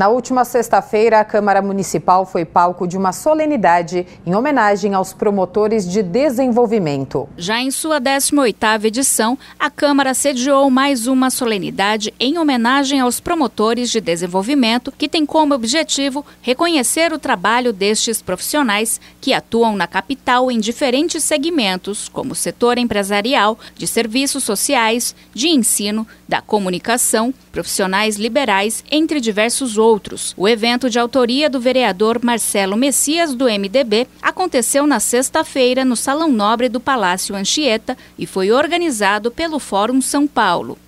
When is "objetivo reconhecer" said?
15.52-17.12